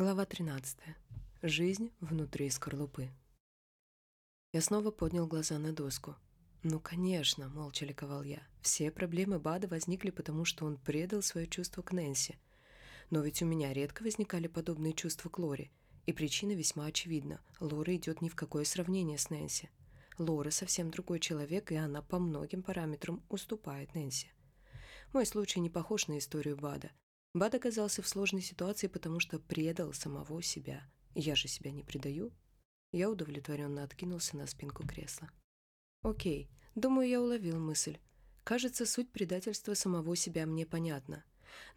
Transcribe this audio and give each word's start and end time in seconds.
Глава 0.00 0.24
13. 0.26 0.78
Жизнь 1.42 1.90
внутри 1.98 2.48
скорлупы. 2.50 3.10
Я 4.52 4.60
снова 4.60 4.92
поднял 4.92 5.26
глаза 5.26 5.58
на 5.58 5.72
доску. 5.72 6.14
«Ну, 6.62 6.78
конечно»,— 6.78 7.48
молча 7.56 7.84
ликовал 7.84 8.22
я. 8.22 8.40
«Все 8.60 8.92
проблемы 8.92 9.40
Бада 9.40 9.66
возникли 9.66 10.10
потому, 10.10 10.44
что 10.44 10.66
он 10.66 10.76
предал 10.76 11.20
свое 11.20 11.48
чувство 11.48 11.82
к 11.82 11.90
Нэнси. 11.90 12.38
Но 13.10 13.22
ведь 13.22 13.42
у 13.42 13.46
меня 13.46 13.72
редко 13.72 14.04
возникали 14.04 14.46
подобные 14.46 14.92
чувства 14.92 15.30
к 15.30 15.38
Лоре, 15.40 15.68
и 16.06 16.12
причина 16.12 16.52
весьма 16.52 16.84
очевидна. 16.84 17.40
Лора 17.58 17.96
идет 17.96 18.22
ни 18.22 18.28
в 18.28 18.36
какое 18.36 18.62
сравнение 18.62 19.18
с 19.18 19.30
Нэнси. 19.30 19.68
Лора 20.16 20.50
совсем 20.50 20.92
другой 20.92 21.18
человек, 21.18 21.72
и 21.72 21.74
она 21.74 22.02
по 22.02 22.20
многим 22.20 22.62
параметрам 22.62 23.20
уступает 23.28 23.96
Нэнси. 23.96 24.28
Мой 25.12 25.26
случай 25.26 25.58
не 25.58 25.70
похож 25.70 26.06
на 26.06 26.18
историю 26.18 26.56
Бада. 26.56 26.92
Бад 27.34 27.54
оказался 27.54 28.02
в 28.02 28.08
сложной 28.08 28.42
ситуации, 28.42 28.86
потому 28.86 29.20
что 29.20 29.38
предал 29.38 29.92
самого 29.92 30.42
себя. 30.42 30.88
Я 31.14 31.34
же 31.34 31.48
себя 31.48 31.70
не 31.70 31.82
предаю. 31.82 32.32
Я 32.92 33.10
удовлетворенно 33.10 33.82
откинулся 33.82 34.36
на 34.36 34.46
спинку 34.46 34.86
кресла. 34.86 35.30
Окей, 36.02 36.48
думаю, 36.74 37.08
я 37.08 37.20
уловил 37.20 37.58
мысль. 37.58 37.98
Кажется, 38.44 38.86
суть 38.86 39.10
предательства 39.10 39.74
самого 39.74 40.16
себя 40.16 40.46
мне 40.46 40.64
понятна. 40.64 41.24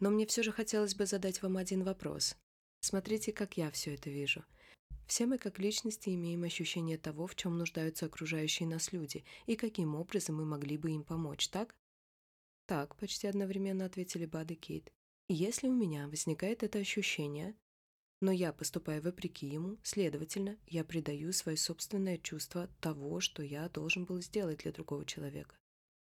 Но 0.00 0.10
мне 0.10 0.26
все 0.26 0.42
же 0.42 0.52
хотелось 0.52 0.94
бы 0.94 1.06
задать 1.06 1.42
вам 1.42 1.56
один 1.58 1.84
вопрос. 1.84 2.36
Смотрите, 2.80 3.32
как 3.32 3.56
я 3.56 3.70
все 3.70 3.94
это 3.94 4.10
вижу. 4.10 4.44
Все 5.06 5.26
мы 5.26 5.36
как 5.36 5.58
личности 5.58 6.10
имеем 6.14 6.44
ощущение 6.44 6.96
того, 6.96 7.26
в 7.26 7.34
чем 7.34 7.58
нуждаются 7.58 8.06
окружающие 8.06 8.66
нас 8.66 8.92
люди, 8.92 9.24
и 9.46 9.56
каким 9.56 9.94
образом 9.94 10.36
мы 10.36 10.44
могли 10.44 10.78
бы 10.78 10.92
им 10.92 11.04
помочь, 11.04 11.48
так? 11.48 11.74
Так, 12.66 12.96
почти 12.96 13.26
одновременно 13.26 13.84
ответили 13.84 14.24
Бад 14.24 14.50
и 14.50 14.54
Кейт. 14.54 14.90
Если 15.34 15.66
у 15.66 15.72
меня 15.72 16.08
возникает 16.08 16.62
это 16.62 16.78
ощущение, 16.78 17.54
но 18.20 18.30
я 18.32 18.52
поступаю 18.52 19.00
вопреки 19.00 19.46
ему, 19.46 19.78
следовательно, 19.82 20.58
я 20.66 20.84
предаю 20.84 21.32
свое 21.32 21.56
собственное 21.56 22.18
чувство 22.18 22.68
того, 22.82 23.20
что 23.20 23.42
я 23.42 23.66
должен 23.70 24.04
был 24.04 24.20
сделать 24.20 24.58
для 24.58 24.72
другого 24.72 25.06
человека. 25.06 25.56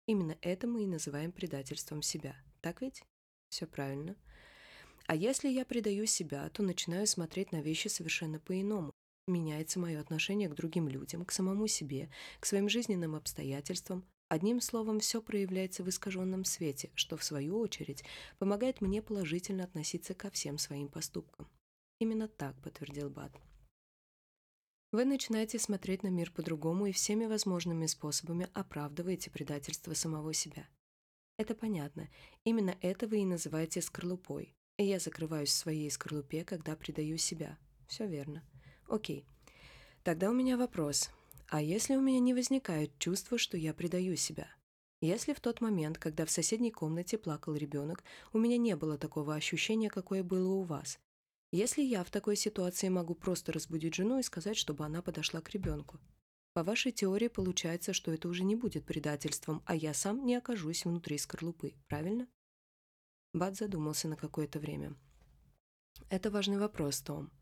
Именно 0.07 0.39
это 0.41 0.67
мы 0.67 0.85
и 0.85 0.87
называем 0.87 1.33
предательством 1.33 2.01
себя. 2.01 2.35
Так 2.63 2.81
ведь? 2.81 3.03
Все 3.51 3.67
правильно. 3.67 4.17
А 5.07 5.15
если 5.15 5.51
я 5.51 5.67
предаю 5.67 6.07
себя, 6.07 6.49
то 6.49 6.63
начинаю 6.63 7.07
смотреть 7.07 7.53
на 7.53 7.61
вещи 7.61 7.89
совершенно 7.89 8.41
по-иному. 8.41 8.91
Меняется 9.27 9.79
мое 9.79 10.01
отношение 10.01 10.49
к 10.49 10.55
другим 10.55 10.89
людям, 10.89 11.27
к 11.27 11.33
самому 11.33 11.67
себе, 11.67 12.11
к 12.41 12.47
своим 12.47 12.71
жизненным 12.71 13.15
обстоятельствам, 13.15 14.03
Одним 14.31 14.61
словом, 14.61 15.01
все 15.01 15.21
проявляется 15.21 15.83
в 15.83 15.89
искаженном 15.89 16.45
свете, 16.45 16.93
что, 16.95 17.17
в 17.17 17.25
свою 17.25 17.59
очередь, 17.59 18.05
помогает 18.39 18.81
мне 18.81 19.03
положительно 19.03 19.65
относиться 19.65 20.15
ко 20.15 20.31
всем 20.31 20.57
своим 20.57 20.87
поступкам. 20.87 21.49
Именно 21.99 22.29
так, 22.29 22.55
подтвердил 22.63 23.11
Бат. 23.11 23.33
Вы 24.93 25.05
начинаете 25.05 25.59
смотреть 25.59 26.05
на 26.05 26.09
мир 26.09 26.31
по-другому 26.31 26.87
и 26.87 26.93
всеми 26.93 27.27
возможными 27.27 27.87
способами 27.87 28.49
оправдываете 28.55 29.33
предательство 29.33 29.95
самого 29.95 30.33
себя. 30.33 30.69
Это 31.37 31.57
понятно. 31.57 32.09
Именно 32.45 32.79
это 32.83 33.09
вы 33.09 33.23
и 33.23 33.27
называете 33.27 33.83
скорлупой. 33.83 34.55
И 34.79 34.85
я 34.85 35.01
закрываюсь 35.01 35.51
в 35.51 35.57
своей 35.57 35.91
скорлупе, 35.91 36.45
когда 36.45 36.77
предаю 36.77 37.19
себя. 37.19 37.59
Все 37.89 38.07
верно. 38.07 38.45
Окей. 38.87 39.27
Тогда 40.05 40.31
у 40.31 40.35
меня 40.35 40.57
вопрос. 40.57 41.11
А 41.51 41.61
если 41.61 41.97
у 41.97 42.01
меня 42.01 42.21
не 42.21 42.33
возникает 42.33 42.97
чувства, 43.01 43.37
что 43.37 43.57
я 43.57 43.75
предаю 43.75 44.15
себя? 44.15 44.47
Если 45.01 45.33
в 45.33 45.41
тот 45.41 45.61
момент, 45.61 45.99
когда 45.99 46.25
в 46.25 46.31
соседней 46.31 46.71
комнате 46.71 47.19
плакал 47.19 47.57
ребенок, 47.57 48.05
у 48.33 48.39
меня 48.39 48.57
не 48.57 48.77
было 48.77 48.97
такого 48.97 49.35
ощущения, 49.35 49.91
какое 49.91 50.23
было 50.23 50.49
у 50.53 50.63
вас? 50.63 51.01
Если 51.51 51.83
я 51.83 52.05
в 52.05 52.11
такой 52.13 52.37
ситуации 52.37 52.89
могу 52.89 53.17
просто 53.17 53.53
разбудить 53.53 53.97
жену 53.97 54.21
и 54.21 54.23
сказать, 54.23 54.57
чтобы 54.57 54.85
она 54.85 55.03
подошла 55.03 55.41
к 55.41 55.51
ребенку? 55.51 55.99
По 56.53 56.63
вашей 56.63 56.93
теории 56.93 57.27
получается, 57.27 57.95
что 57.95 58.13
это 58.13 58.29
уже 58.29 58.45
не 58.45 58.55
будет 58.55 58.87
предательством, 58.87 59.61
а 59.67 59.75
я 59.75 59.93
сам 59.93 60.25
не 60.25 60.37
окажусь 60.37 60.85
внутри 60.85 61.19
скорлупы, 61.19 61.75
правильно? 61.89 62.29
Бат 63.33 63.57
задумался 63.57 64.07
на 64.07 64.15
какое-то 64.15 64.61
время. 64.61 64.95
Это 66.11 66.31
важный 66.31 66.59
вопрос, 66.59 67.01
Том, 67.01 67.33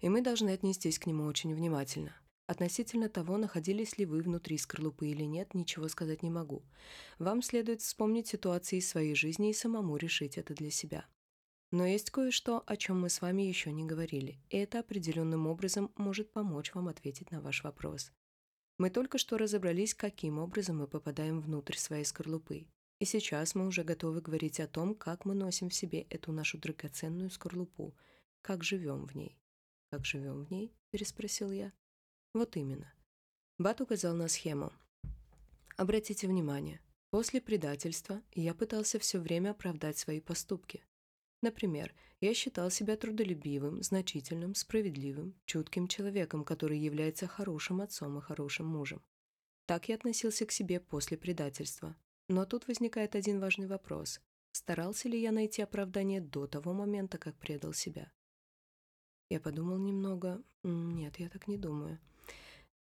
и 0.00 0.10
мы 0.10 0.20
должны 0.20 0.50
отнестись 0.50 0.98
к 0.98 1.06
нему 1.06 1.24
очень 1.24 1.54
внимательно. 1.54 2.14
Относительно 2.46 3.08
того, 3.08 3.38
находились 3.38 3.98
ли 3.98 4.06
вы 4.06 4.22
внутри 4.22 4.56
скорлупы 4.56 5.08
или 5.08 5.24
нет, 5.24 5.54
ничего 5.54 5.88
сказать 5.88 6.22
не 6.22 6.30
могу. 6.30 6.62
Вам 7.18 7.42
следует 7.42 7.80
вспомнить 7.80 8.28
ситуации 8.28 8.78
из 8.78 8.88
своей 8.88 9.16
жизни 9.16 9.50
и 9.50 9.54
самому 9.54 9.96
решить 9.96 10.38
это 10.38 10.54
для 10.54 10.70
себя. 10.70 11.06
Но 11.72 11.84
есть 11.84 12.10
кое-что, 12.10 12.62
о 12.64 12.76
чем 12.76 13.00
мы 13.00 13.10
с 13.10 13.20
вами 13.20 13.42
еще 13.42 13.72
не 13.72 13.84
говорили, 13.84 14.38
и 14.50 14.58
это 14.58 14.78
определенным 14.78 15.48
образом 15.48 15.90
может 15.96 16.30
помочь 16.30 16.72
вам 16.72 16.86
ответить 16.86 17.32
на 17.32 17.40
ваш 17.40 17.64
вопрос. 17.64 18.12
Мы 18.78 18.90
только 18.90 19.18
что 19.18 19.38
разобрались, 19.38 19.94
каким 19.94 20.38
образом 20.38 20.78
мы 20.78 20.86
попадаем 20.86 21.40
внутрь 21.40 21.76
своей 21.76 22.04
скорлупы. 22.04 22.68
И 23.00 23.04
сейчас 23.04 23.54
мы 23.56 23.66
уже 23.66 23.82
готовы 23.82 24.20
говорить 24.20 24.60
о 24.60 24.68
том, 24.68 24.94
как 24.94 25.24
мы 25.24 25.34
носим 25.34 25.68
в 25.68 25.74
себе 25.74 26.02
эту 26.02 26.30
нашу 26.30 26.58
драгоценную 26.58 27.30
скорлупу, 27.30 27.96
как 28.42 28.62
живем 28.62 29.06
в 29.06 29.14
ней. 29.16 29.36
«Как 29.90 30.04
живем 30.04 30.44
в 30.44 30.50
ней?»– 30.50 30.72
переспросил 30.90 31.50
я. 31.50 31.72
Вот 32.36 32.54
именно. 32.58 32.92
Бат 33.56 33.80
указал 33.80 34.14
на 34.14 34.28
схему. 34.28 34.70
Обратите 35.78 36.28
внимание, 36.28 36.82
после 37.08 37.40
предательства 37.40 38.20
я 38.34 38.52
пытался 38.52 38.98
все 38.98 39.18
время 39.18 39.52
оправдать 39.52 39.96
свои 39.96 40.20
поступки. 40.20 40.84
Например, 41.40 41.94
я 42.20 42.34
считал 42.34 42.70
себя 42.70 42.98
трудолюбивым, 42.98 43.82
значительным, 43.82 44.54
справедливым, 44.54 45.34
чутким 45.46 45.88
человеком, 45.88 46.44
который 46.44 46.78
является 46.78 47.26
хорошим 47.26 47.80
отцом 47.80 48.18
и 48.18 48.20
хорошим 48.20 48.66
мужем. 48.66 49.02
Так 49.64 49.88
я 49.88 49.94
относился 49.94 50.44
к 50.44 50.52
себе 50.52 50.78
после 50.78 51.16
предательства. 51.16 51.96
Но 52.28 52.44
тут 52.44 52.68
возникает 52.68 53.16
один 53.16 53.40
важный 53.40 53.66
вопрос. 53.66 54.20
Старался 54.52 55.08
ли 55.08 55.18
я 55.18 55.32
найти 55.32 55.62
оправдание 55.62 56.20
до 56.20 56.46
того 56.46 56.74
момента, 56.74 57.16
как 57.16 57.34
предал 57.38 57.72
себя? 57.72 58.12
Я 59.30 59.40
подумал 59.40 59.78
немного. 59.78 60.42
Нет, 60.64 61.18
я 61.18 61.30
так 61.30 61.48
не 61.48 61.56
думаю. 61.56 61.98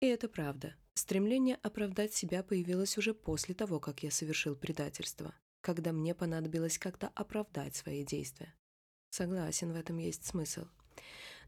И 0.00 0.06
это 0.06 0.28
правда. 0.28 0.74
Стремление 0.94 1.56
оправдать 1.62 2.14
себя 2.14 2.42
появилось 2.42 2.96
уже 2.96 3.12
после 3.12 3.54
того, 3.54 3.80
как 3.80 4.02
я 4.02 4.10
совершил 4.10 4.56
предательство, 4.56 5.34
когда 5.60 5.92
мне 5.92 6.14
понадобилось 6.14 6.78
как-то 6.78 7.08
оправдать 7.14 7.76
свои 7.76 8.04
действия. 8.04 8.54
Согласен, 9.10 9.72
в 9.72 9.76
этом 9.76 9.98
есть 9.98 10.24
смысл. 10.24 10.66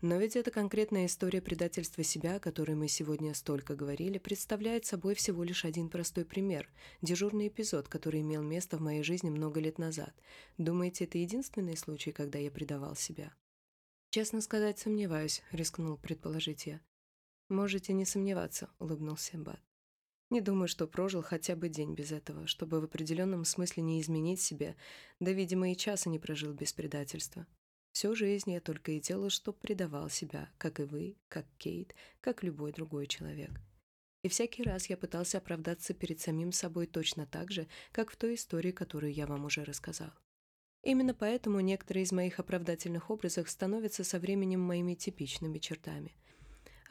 Но 0.03 0.17
ведь 0.17 0.37
эта 0.37 0.51
конкретная 0.51 1.07
история 1.07 1.41
предательства 1.41 2.03
себя, 2.03 2.37
о 2.37 2.41
которой 2.41 2.75
мы 2.75 2.89
сегодня 2.89 3.35
столько 3.35 3.77
говорили, 3.77 4.19
представляет 4.19 4.85
собой 4.85 5.15
всего 5.15 5.45
лишь 5.45 5.65
один 5.65 5.89
простой 5.89 6.25
пример, 6.25 6.69
дежурный 7.03 7.49
эпизод, 7.49 7.89
который 7.89 8.21
имел 8.21 8.43
место 8.43 8.77
в 8.77 8.81
моей 8.81 9.03
жизни 9.03 9.31
много 9.31 9.61
лет 9.61 9.79
назад. 9.79 10.13
Думаете, 10.59 11.05
это 11.05 11.19
единственный 11.19 11.77
случай, 11.77 12.11
когда 12.11 12.39
я 12.39 12.51
предавал 12.51 12.97
себя? 12.97 13.33
«Честно 14.11 14.43
сказать, 14.43 14.79
сомневаюсь»,— 14.79 15.43
рискнул 15.53 15.97
предположить 15.97 16.67
я. 16.67 16.81
«Можете 17.53 17.93
не 17.93 18.07
сомневаться»,— 18.07 18.71
улыбнулся 18.79 19.37
Бат. 19.37 19.61
«Не 20.31 20.41
думаю, 20.41 20.69
что 20.69 20.87
прожил 20.87 21.21
хотя 21.21 21.55
бы 21.55 21.69
день 21.69 21.93
без 21.93 22.11
этого, 22.11 22.47
чтобы 22.47 22.81
в 22.81 22.85
определенном 22.85 23.45
смысле 23.45 23.83
не 23.83 24.01
изменить 24.01 24.41
себя, 24.41 24.75
да, 25.21 25.33
видимо, 25.33 25.71
и 25.71 25.77
часа 25.77 26.09
не 26.09 26.19
прожил 26.19 26.55
без 26.55 26.73
предательства. 26.73 27.47
Всю 27.93 28.15
жизнь 28.15 28.51
я 28.51 28.61
только 28.63 28.93
и 28.93 29.01
делал, 29.01 29.29
что 29.29 29.53
предавал 29.53 30.09
себя, 30.09 30.51
как 30.57 30.81
и 30.81 30.85
вы, 30.85 31.19
как 31.29 31.45
Кейт, 31.59 31.95
как 32.23 32.43
любой 32.43 32.73
другой 32.73 33.07
человек. 33.07 33.51
И 34.23 34.31
всякий 34.31 34.63
раз 34.63 34.87
я 34.87 34.97
пытался 34.97 35.37
оправдаться 35.37 35.93
перед 35.93 36.21
самим 36.21 36.53
собой 36.53 36.87
точно 36.87 37.27
так 37.27 37.51
же, 37.51 37.69
как 37.93 38.11
в 38.11 38.17
той 38.17 38.37
истории, 38.37 38.73
которую 38.73 39.13
я 39.13 39.27
вам 39.27 39.45
уже 39.45 39.63
рассказал. 39.63 40.13
Именно 40.83 41.13
поэтому 41.13 41.61
некоторые 41.61 42.05
из 42.05 42.13
моих 42.13 42.41
оправдательных 42.41 43.11
образов 43.11 43.51
становятся 43.51 44.05
со 44.05 44.19
временем 44.19 44.63
моими 44.63 44.95
типичными 44.95 45.59
чертами. 45.59 46.17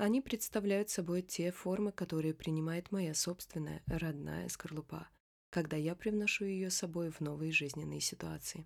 Они 0.02 0.20
представляют 0.20 0.90
собой 0.90 1.22
те 1.22 1.52
формы, 1.52 1.92
которые 1.92 2.34
принимает 2.34 2.92
моя 2.92 3.14
собственная 3.14 3.84
родная 3.86 4.50
скорлупа, 4.50 5.08
когда 5.52 5.78
я 5.78 5.94
привношу 5.94 6.46
ее 6.46 6.72
с 6.72 6.78
собой 6.78 7.12
в 7.12 7.22
новые 7.22 7.52
жизненные 7.52 8.02
ситуации. 8.02 8.66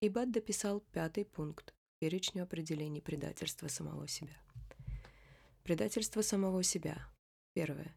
Ибат 0.00 0.32
дописал 0.32 0.80
пятый 0.80 1.26
пункт 1.26 1.72
перечню 2.00 2.42
определений 2.42 3.00
предательства 3.00 3.68
самого 3.68 4.08
себя. 4.08 4.36
Предательство 5.62 6.22
самого 6.22 6.64
себя. 6.64 7.06
Первое. 7.52 7.94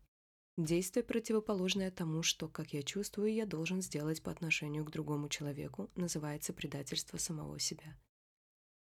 Действие, 0.56 1.04
противоположное 1.04 1.90
тому, 1.90 2.22
что, 2.22 2.48
как 2.48 2.74
я 2.74 2.84
чувствую, 2.84 3.34
я 3.34 3.48
должен 3.48 3.82
сделать 3.82 4.22
по 4.22 4.32
отношению 4.32 4.86
к 4.86 4.92
другому 4.92 5.30
человеку, 5.30 5.90
называется 5.96 6.54
предательство 6.54 7.18
самого 7.18 7.58
себя. 7.58 7.98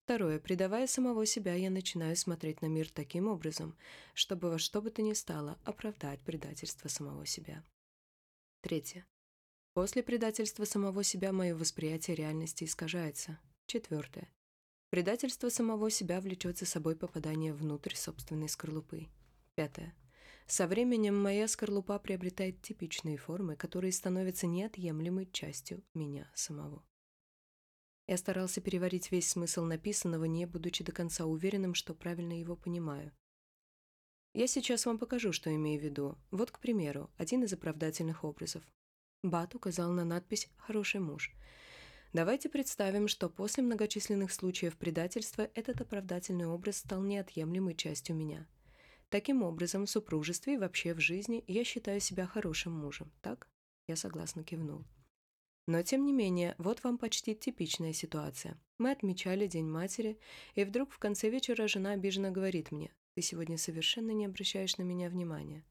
Второе. 0.04 0.38
Предавая 0.38 0.86
самого 0.86 1.24
себя, 1.24 1.54
я 1.54 1.70
начинаю 1.70 2.14
смотреть 2.14 2.60
на 2.60 2.66
мир 2.66 2.90
таким 2.90 3.26
образом, 3.26 3.74
чтобы 4.12 4.50
во 4.50 4.58
что 4.58 4.82
бы 4.82 4.90
то 4.90 5.00
ни 5.00 5.14
стало 5.14 5.58
оправдать 5.64 6.20
предательство 6.20 6.88
самого 6.88 7.24
себя. 7.24 7.64
Третье. 8.60 9.06
После 9.72 10.02
предательства 10.02 10.66
самого 10.66 11.02
себя 11.04 11.32
мое 11.32 11.56
восприятие 11.56 12.16
реальности 12.16 12.64
искажается. 12.64 13.38
Четвертое. 13.66 14.30
Предательство 14.90 15.48
самого 15.48 15.88
себя 15.88 16.20
влечет 16.20 16.58
за 16.58 16.66
собой 16.66 16.96
попадание 16.96 17.54
внутрь 17.54 17.94
собственной 17.94 18.50
скорлупы. 18.50 19.08
Пятое. 19.54 19.96
Со 20.46 20.66
временем 20.66 21.16
моя 21.20 21.48
скорлупа 21.48 21.98
приобретает 21.98 22.60
типичные 22.60 23.16
формы, 23.16 23.56
которые 23.56 23.90
становятся 23.90 24.46
неотъемлемой 24.46 25.30
частью 25.32 25.82
меня 25.94 26.30
самого. 26.34 26.84
Я 28.06 28.18
старался 28.18 28.60
переварить 28.60 29.10
весь 29.10 29.30
смысл 29.30 29.64
написанного, 29.64 30.26
не 30.26 30.46
будучи 30.46 30.84
до 30.84 30.92
конца 30.92 31.24
уверенным, 31.24 31.74
что 31.74 31.94
правильно 31.94 32.38
его 32.38 32.54
понимаю. 32.54 33.12
Я 34.34 34.46
сейчас 34.46 34.84
вам 34.84 34.98
покажу, 34.98 35.32
что 35.32 35.54
имею 35.54 35.80
в 35.80 35.84
виду. 35.84 36.18
Вот, 36.30 36.50
к 36.50 36.58
примеру, 36.58 37.10
один 37.16 37.44
из 37.44 37.52
оправдательных 37.52 38.24
образов. 38.24 38.62
Бат 39.22 39.54
указал 39.54 39.92
на 39.92 40.04
надпись 40.04 40.50
«Хороший 40.56 41.00
муж». 41.00 41.32
Давайте 42.12 42.48
представим, 42.48 43.08
что 43.08 43.28
после 43.28 43.62
многочисленных 43.62 44.32
случаев 44.32 44.76
предательства 44.76 45.50
этот 45.54 45.80
оправдательный 45.80 46.46
образ 46.46 46.78
стал 46.78 47.02
неотъемлемой 47.02 47.74
частью 47.74 48.14
меня. 48.16 48.46
Таким 49.08 49.42
образом, 49.42 49.86
в 49.86 49.90
супружестве 49.90 50.54
и 50.54 50.58
вообще 50.58 50.94
в 50.94 51.00
жизни 51.00 51.42
я 51.46 51.64
считаю 51.64 52.00
себя 52.00 52.26
хорошим 52.26 52.72
мужем, 52.72 53.10
так? 53.20 53.48
Я 53.88 53.96
согласно 53.96 54.44
кивнул. 54.44 54.84
Но, 55.66 55.82
тем 55.82 56.04
не 56.04 56.12
менее, 56.12 56.54
вот 56.58 56.84
вам 56.84 56.98
почти 56.98 57.34
типичная 57.34 57.92
ситуация. 57.92 58.60
Мы 58.78 58.90
отмечали 58.90 59.46
День 59.46 59.66
матери, 59.66 60.18
и 60.54 60.64
вдруг 60.64 60.92
в 60.92 60.98
конце 60.98 61.30
вечера 61.30 61.66
жена 61.68 61.92
обиженно 61.92 62.30
говорит 62.30 62.70
мне, 62.70 62.92
«Ты 63.14 63.22
сегодня 63.22 63.56
совершенно 63.56 64.10
не 64.10 64.26
обращаешь 64.26 64.76
на 64.76 64.82
меня 64.82 65.08
внимания». 65.08 65.64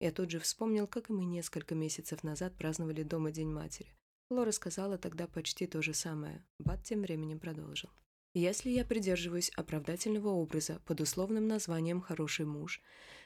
Я 0.00 0.10
тут 0.10 0.30
же 0.30 0.40
вспомнил, 0.40 0.88
как 0.88 1.10
и 1.10 1.12
мы 1.12 1.24
несколько 1.24 1.76
месяцев 1.76 2.24
назад 2.24 2.56
праздновали 2.56 3.04
дома 3.04 3.30
День 3.30 3.52
матери. 3.52 3.94
Лора 4.30 4.50
сказала 4.50 4.98
тогда 4.98 5.28
почти 5.28 5.66
то 5.66 5.80
же 5.82 5.94
самое. 5.94 6.44
Бат 6.58 6.82
тем 6.82 7.02
временем 7.02 7.38
продолжил. 7.38 7.90
Если 8.34 8.70
я 8.70 8.84
придерживаюсь 8.84 9.50
оправдательного 9.50 10.28
образа 10.28 10.80
под 10.86 11.00
условным 11.00 11.46
названием 11.46 12.00
«хороший 12.00 12.46
муж», 12.46 12.80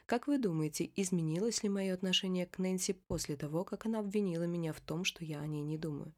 как 0.05 0.26
вы 0.26 0.38
думаете, 0.38 0.91
изменилось 0.97 1.62
ли 1.62 1.69
мое 1.69 1.94
отношение 1.94 2.47
к 2.47 2.58
Нэнси 2.58 2.93
после 2.93 3.37
того, 3.37 3.64
как 3.64 3.87
она 3.87 4.00
обвинила 4.00 4.44
меня 4.44 4.73
в 4.73 4.81
том, 4.81 5.05
что 5.05 5.25
я 5.25 5.41
о 5.41 5.47
ней 5.47 5.62
не 5.62 5.79
думаю? 5.79 6.14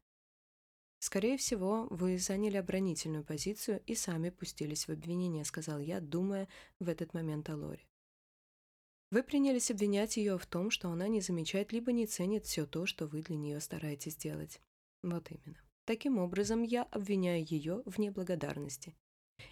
«Скорее 0.99 1.37
всего, 1.37 1.87
вы 1.89 2.17
заняли 2.17 2.57
оборонительную 2.57 3.23
позицию 3.23 3.81
и 3.85 3.95
сами 3.95 4.31
пустились 4.31 4.87
в 4.87 4.91
обвинение»,— 4.91 5.43
сказал 5.45 5.79
я, 5.79 6.01
думая 6.01 6.47
в 6.79 6.89
этот 6.89 7.13
момент 7.13 7.49
о 7.49 7.55
Лоре. 7.55 7.87
Вы 9.11 9.23
принялись 9.23 9.71
обвинять 9.71 10.17
ее 10.17 10.37
в 10.37 10.45
том, 10.45 10.69
что 10.69 10.89
она 10.89 11.07
не 11.07 11.21
замечает 11.21 11.71
либо 11.71 11.91
не 11.91 12.05
ценит 12.05 12.45
все 12.45 12.67
то, 12.67 12.85
что 12.85 13.07
вы 13.07 13.23
для 13.23 13.37
нее 13.37 13.59
стараетесь 13.59 14.15
делать. 14.15 14.61
Вот 15.01 15.31
именно. 15.31 15.57
Таким 15.89 16.19
образом, 16.19 16.61
я 16.61 16.83
обвиняю 16.83 17.43
ее 17.43 17.81
в 17.87 17.97
неблагодарности. 17.97 18.95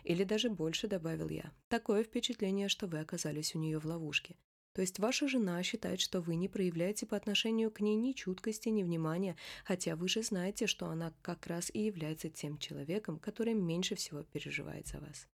Или 0.03 0.23
даже 0.23 0.51
больше, 0.51 0.87
добавил 0.87 1.29
я. 1.29 1.51
Такое 1.67 2.03
впечатление, 2.03 2.69
что 2.69 2.85
вы 2.85 2.99
оказались 2.99 3.55
у 3.55 3.57
нее 3.57 3.79
в 3.79 3.85
ловушке. 3.85 4.35
То 4.75 4.81
есть 4.81 4.99
ваша 4.99 5.27
жена 5.27 5.63
считает, 5.63 5.99
что 5.99 6.21
вы 6.21 6.35
не 6.35 6.47
проявляете 6.47 7.07
по 7.07 7.17
отношению 7.17 7.71
к 7.71 7.81
ней 7.81 7.95
ни 7.95 8.11
чуткости, 8.11 8.69
ни 8.69 8.83
внимания, 8.83 9.35
хотя 9.65 9.95
вы 9.95 10.07
же 10.07 10.21
знаете, 10.21 10.67
что 10.67 10.85
она 10.85 11.11
как 11.23 11.47
раз 11.47 11.71
и 11.73 11.79
является 11.79 12.29
тем 12.29 12.59
человеком, 12.59 13.17
который 13.17 13.55
меньше 13.55 13.95
всего 13.95 14.21
переживает 14.21 14.85
за 14.85 14.99
вас. 14.99 15.27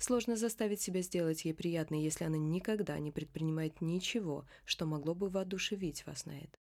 Сложно 0.00 0.36
заставить 0.36 0.80
себя 0.80 1.02
сделать 1.02 1.44
ей 1.44 1.52
приятно, 1.52 1.96
если 1.96 2.24
она 2.24 2.38
никогда 2.38 2.98
не 2.98 3.12
предпринимает 3.12 3.82
ничего, 3.82 4.46
что 4.64 4.86
могло 4.86 5.14
бы 5.14 5.28
воодушевить 5.28 6.06
вас 6.06 6.24
на 6.24 6.38
это. 6.38 6.56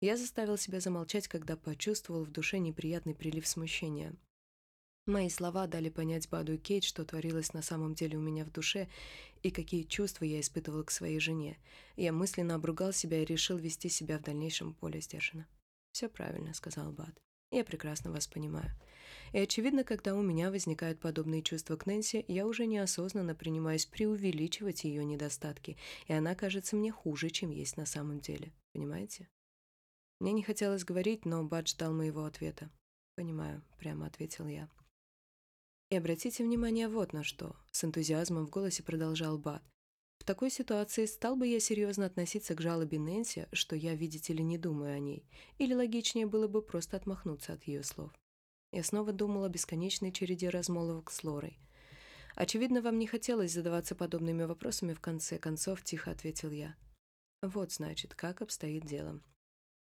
Я 0.00 0.16
заставил 0.16 0.58
себя 0.58 0.80
замолчать, 0.80 1.26
когда 1.26 1.56
почувствовал 1.56 2.24
в 2.24 2.30
душе 2.30 2.58
неприятный 2.58 3.14
прилив 3.14 3.46
смущения. 3.46 4.14
Мои 5.06 5.28
слова 5.28 5.68
дали 5.68 5.88
понять 5.88 6.28
Баду 6.28 6.54
и 6.54 6.58
Кейт, 6.58 6.82
что 6.82 7.04
творилось 7.04 7.52
на 7.52 7.62
самом 7.62 7.94
деле 7.94 8.18
у 8.18 8.20
меня 8.20 8.44
в 8.44 8.50
душе 8.50 8.88
и 9.44 9.52
какие 9.52 9.84
чувства 9.84 10.24
я 10.24 10.40
испытывал 10.40 10.82
к 10.82 10.90
своей 10.90 11.20
жене. 11.20 11.58
Я 11.94 12.12
мысленно 12.12 12.56
обругал 12.56 12.92
себя 12.92 13.22
и 13.22 13.24
решил 13.24 13.56
вести 13.56 13.88
себя 13.88 14.18
в 14.18 14.22
дальнейшем 14.22 14.76
более 14.80 15.00
сдержанно. 15.00 15.46
«Все 15.92 16.08
правильно»,— 16.08 16.52
сказал 16.54 16.92
Бад. 16.92 17.14
«Я 17.52 17.64
прекрасно 17.64 18.10
вас 18.10 18.26
понимаю. 18.26 18.72
И 19.32 19.38
очевидно, 19.38 19.84
когда 19.84 20.16
у 20.16 20.22
меня 20.22 20.50
возникают 20.50 20.98
подобные 20.98 21.42
чувства 21.42 21.76
к 21.76 21.86
Нэнси, 21.86 22.24
я 22.26 22.44
уже 22.44 22.66
неосознанно 22.66 23.36
принимаюсь 23.36 23.86
преувеличивать 23.86 24.82
ее 24.82 25.04
недостатки, 25.04 25.76
и 26.08 26.12
она 26.12 26.34
кажется 26.34 26.74
мне 26.74 26.90
хуже, 26.90 27.30
чем 27.30 27.50
есть 27.50 27.76
на 27.76 27.86
самом 27.86 28.18
деле. 28.18 28.52
Понимаете?» 28.72 29.28
Мне 30.18 30.32
не 30.32 30.42
хотелось 30.42 30.84
говорить, 30.84 31.24
но 31.24 31.44
Бад 31.44 31.68
ждал 31.68 31.92
моего 31.92 32.24
ответа. 32.24 32.70
«Понимаю»,— 33.16 33.62
прямо 33.78 34.06
ответил 34.06 34.46
я. 34.46 34.68
«И 35.90 35.96
обратите 35.96 36.42
внимание 36.42 36.88
вот 36.88 37.12
на 37.12 37.22
что»,— 37.22 37.56
с 37.70 37.84
энтузиазмом 37.84 38.46
в 38.46 38.50
голосе 38.50 38.82
продолжал 38.82 39.38
Бад. 39.38 39.62
«В 40.18 40.24
такой 40.24 40.50
ситуации 40.50 41.06
стал 41.06 41.36
бы 41.36 41.46
я 41.46 41.60
серьезно 41.60 42.06
относиться 42.06 42.54
к 42.54 42.60
жалобе 42.60 42.98
Нэнси, 42.98 43.48
что 43.52 43.76
я, 43.76 43.94
видите 43.94 44.32
ли, 44.32 44.42
не 44.42 44.58
думаю 44.58 44.96
о 44.96 44.98
ней, 44.98 45.28
или 45.58 45.74
логичнее 45.74 46.26
было 46.26 46.48
бы 46.48 46.62
просто 46.62 46.96
отмахнуться 46.96 47.52
от 47.52 47.64
ее 47.64 47.82
слов. 47.82 48.12
Я 48.72 48.82
снова 48.82 49.12
думал 49.12 49.44
о 49.44 49.48
бесконечной 49.48 50.12
череде 50.12 50.48
размолвок 50.48 51.10
с 51.10 51.22
Лорой. 51.24 51.58
Очевидно, 52.34 52.82
вам 52.82 52.98
не 52.98 53.06
хотелось 53.06 53.52
задаваться 53.52 53.94
подобными 53.94 54.42
вопросами 54.42 54.92
в 54.92 55.00
конце 55.00 55.38
концов, 55.38 55.82
тихо 55.82 56.10
ответил 56.10 56.50
я. 56.50 56.76
Вот, 57.40 57.72
значит, 57.72 58.14
как 58.14 58.42
обстоит 58.42 58.84
дело. 58.84 59.22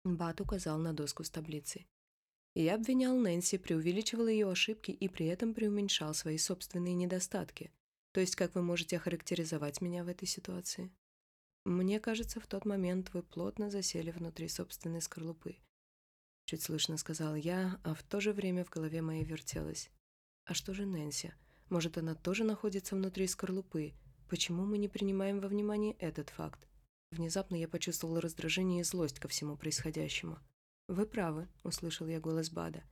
Бат 0.04 0.40
указал 0.40 0.78
на 0.78 0.92
доску 0.92 1.22
с 1.22 1.30
таблицей. 1.30 1.86
Я 2.54 2.74
обвинял 2.74 3.16
Нэнси, 3.16 3.56
преувеличивал 3.58 4.26
ее 4.26 4.50
ошибки 4.50 4.90
и 4.90 5.08
при 5.08 5.26
этом 5.26 5.54
преуменьшал 5.54 6.12
свои 6.12 6.38
собственные 6.38 6.94
недостатки. 6.94 7.70
То 8.12 8.20
есть, 8.20 8.36
как 8.36 8.54
вы 8.54 8.62
можете 8.62 8.96
охарактеризовать 8.96 9.80
меня 9.80 10.04
в 10.04 10.08
этой 10.08 10.26
ситуации? 10.26 10.90
Мне 11.64 12.00
кажется, 12.00 12.40
в 12.40 12.46
тот 12.46 12.64
момент 12.64 13.14
вы 13.14 13.22
плотно 13.22 13.70
засели 13.70 14.10
внутри 14.10 14.48
собственной 14.48 15.00
скорлупы. 15.00 15.56
Чуть 16.44 16.62
слышно 16.62 16.96
сказал 16.98 17.36
я, 17.36 17.80
а 17.84 17.94
в 17.94 18.02
то 18.02 18.20
же 18.20 18.32
время 18.32 18.64
в 18.64 18.70
голове 18.70 19.00
моей 19.00 19.24
вертелось. 19.24 19.90
А 20.44 20.54
что 20.54 20.74
же 20.74 20.84
Нэнси? 20.84 21.32
Может, 21.68 21.96
она 21.96 22.16
тоже 22.16 22.42
находится 22.42 22.96
внутри 22.96 23.28
скорлупы? 23.28 23.94
Почему 24.28 24.66
мы 24.66 24.76
не 24.76 24.88
принимаем 24.88 25.40
во 25.40 25.48
внимание 25.48 25.94
этот 26.00 26.30
факт? 26.30 26.66
Внезапно 27.12 27.56
я 27.56 27.68
почувствовал 27.68 28.20
раздражение 28.20 28.80
и 28.80 28.84
злость 28.84 29.20
ко 29.20 29.28
всему 29.28 29.58
происходящему. 29.58 30.38
«Вы 30.88 31.04
правы»,— 31.04 31.46
услышал 31.62 32.06
я 32.06 32.18
голос 32.20 32.48
Бада. 32.48 32.82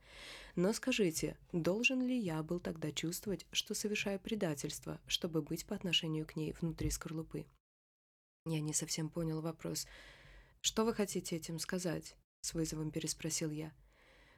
«Но 0.55 0.71
скажите, 0.73 1.39
должен 1.51 2.03
ли 2.03 2.15
я 2.15 2.43
был 2.43 2.59
тогда 2.59 2.91
чувствовать, 2.91 3.47
что 3.51 3.73
совершаю 3.73 4.19
предательство, 4.19 5.01
чтобы 5.07 5.41
быть 5.41 5.65
по 5.65 5.75
отношению 5.75 6.27
к 6.27 6.35
ней 6.35 6.53
внутри 6.53 6.91
скорлупы?» 6.91 7.47
Я 8.45 8.61
не 8.61 8.73
совсем 8.73 9.09
понял 9.09 9.41
вопрос. 9.41 9.87
«Что 10.61 10.85
вы 10.85 10.93
хотите 10.93 11.35
этим 11.35 11.57
сказать?»— 11.57 12.15
с 12.41 12.53
вызовом 12.53 12.91
переспросил 12.91 13.49
я. 13.49 13.73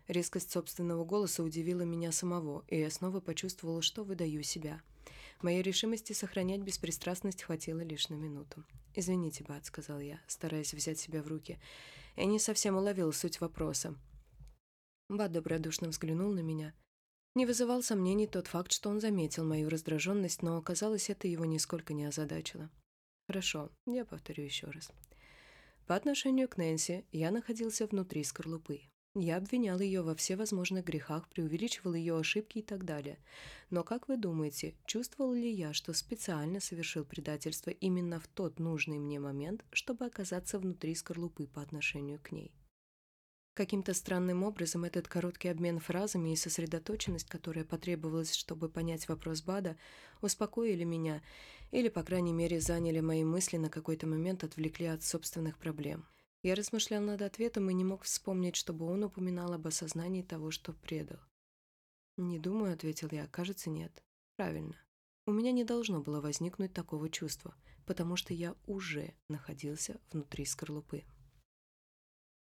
Резкость 0.07 0.51
собственного 0.51 1.03
голоса 1.03 1.43
удивила 1.43 1.81
меня 1.81 2.13
самого, 2.13 2.63
и 2.69 2.79
я 2.79 2.89
снова 2.89 3.19
почувствовала, 3.19 3.81
что 3.81 4.05
выдаю 4.05 4.43
себя. 4.43 4.81
Моей 5.41 5.61
решимости 5.61 6.13
сохранять 6.13 6.61
беспристрастность 6.61 7.43
хватило 7.43 7.81
лишь 7.81 8.07
на 8.07 8.15
минуту. 8.15 8.63
«Извините, 8.95 9.43
Бат»,— 9.43 9.65
сказал 9.67 9.99
я, 9.99 10.21
стараясь 10.27 10.73
взять 10.73 10.99
себя 10.99 11.23
в 11.23 11.27
руки. 11.27 11.59
Я 12.15 12.25
не 12.25 12.39
совсем 12.39 12.75
уловил 12.75 13.11
суть 13.11 13.41
вопроса. 13.41 13.95
Бат 15.09 15.31
добродушно 15.31 15.89
взглянул 15.89 16.31
на 16.31 16.41
меня. 16.41 16.73
Не 17.35 17.47
вызывал 17.47 17.81
сомнений 17.81 18.27
тот 18.27 18.47
факт, 18.47 18.71
что 18.71 18.89
он 18.89 19.01
заметил 19.01 19.43
мою 19.43 19.69
раздраженность, 19.69 20.43
но, 20.43 20.57
оказалось, 20.57 21.09
это 21.09 21.27
его 21.27 21.45
нисколько 21.45 21.93
не 21.93 22.05
озадачило. 22.05 22.69
«Хорошо, 23.27 23.71
я 23.87 24.05
повторю 24.05 24.43
еще 24.43 24.67
раз. 24.67 24.91
По 25.87 25.95
отношению 25.95 26.47
к 26.47 26.57
Нэнси 26.57 27.05
я 27.11 27.31
находился 27.31 27.87
внутри 27.87 28.23
скорлупы. 28.23 28.81
Я 29.15 29.37
обвинял 29.37 29.79
ее 29.79 30.01
во 30.01 30.15
всевозможных 30.15 30.85
грехах, 30.85 31.29
преувеличивал 31.29 31.93
ее 31.93 32.17
ошибки 32.17 32.59
и 32.59 32.61
так 32.63 32.83
далее. 32.83 33.19
Но 33.69 33.83
как 33.83 34.07
вы 34.07 34.17
думаете, 34.17 34.73
чувствовал 34.85 35.33
ли 35.33 35.51
я, 35.51 35.71
что 35.73 35.93
специально 35.93 36.59
совершил 36.59 37.05
предательство 37.05 37.69
именно 37.69 38.19
в 38.19 38.27
тот 38.27 38.57
нужный 38.57 38.97
мне 38.97 39.19
момент, 39.19 39.63
чтобы 39.71 40.05
оказаться 40.05 40.57
внутри 40.57 40.95
скорлупы 40.95 41.45
по 41.45 41.61
отношению 41.61 42.19
к 42.23 42.31
ней? 42.31 42.55
Каким-то 43.53 43.93
странным 43.93 44.41
образом 44.41 44.83
этот 44.83 45.07
короткий 45.07 45.49
обмен 45.49 45.79
фразами 45.79 46.33
и 46.33 46.35
сосредоточенность, 46.35 47.29
которая 47.29 47.65
потребовалась, 47.65 48.33
чтобы 48.33 48.67
понять 48.67 49.07
вопрос 49.07 49.43
Бада, 49.43 49.77
успокоили 50.21 50.85
меня 50.85 51.21
или, 51.69 51.89
по 51.89 52.01
крайней 52.01 52.33
мере, 52.33 52.59
заняли 52.59 52.99
мои 52.99 53.23
мысли 53.23 53.57
на 53.57 53.69
какой-то 53.69 54.07
момент, 54.07 54.43
отвлекли 54.43 54.87
от 54.87 55.03
собственных 55.03 55.59
проблем. 55.59 56.07
Я 56.43 56.55
размышлял 56.55 57.01
над 57.01 57.21
ответом 57.21 57.69
и 57.69 57.73
не 57.73 57.85
мог 57.85 58.03
вспомнить, 58.03 58.57
чтобы 58.57 58.85
он 58.85 59.05
упоминал 59.05 59.53
об 59.53 59.65
осознании 59.65 60.21
того, 60.21 60.51
что 60.51 60.73
предал. 60.73 61.19
«Не 62.17 62.37
думаю»,— 62.37 62.73
ответил 62.75 63.07
я,— 63.11 63.27
«кажется, 63.31 63.69
нет». 63.69 64.03
«Правильно. 64.35 64.75
У 65.25 65.31
меня 65.31 65.53
не 65.53 65.63
должно 65.63 66.01
было 66.01 66.19
возникнуть 66.19 66.73
такого 66.73 67.09
чувства, 67.09 67.55
потому 67.85 68.17
что 68.17 68.33
я 68.33 68.55
уже 68.67 69.13
находился 69.29 70.01
внутри 70.11 70.43
скорлупы». 70.43 71.05